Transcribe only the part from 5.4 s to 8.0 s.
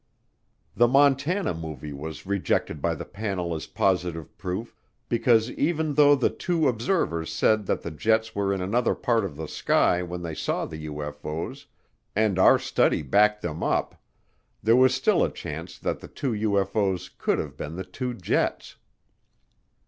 even though the two observers said that the